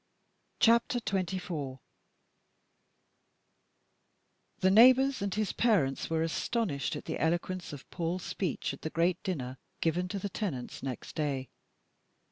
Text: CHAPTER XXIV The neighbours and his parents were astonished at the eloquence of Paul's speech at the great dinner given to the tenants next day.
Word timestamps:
CHAPTER 0.59 0.99
XXIV 0.99 1.77
The 4.57 4.71
neighbours 4.71 5.21
and 5.21 5.35
his 5.35 5.53
parents 5.53 6.09
were 6.09 6.23
astonished 6.23 6.95
at 6.95 7.05
the 7.05 7.19
eloquence 7.19 7.71
of 7.71 7.87
Paul's 7.91 8.23
speech 8.23 8.73
at 8.73 8.81
the 8.81 8.89
great 8.89 9.21
dinner 9.21 9.59
given 9.79 10.07
to 10.07 10.17
the 10.17 10.29
tenants 10.29 10.81
next 10.81 11.13
day. 11.13 11.51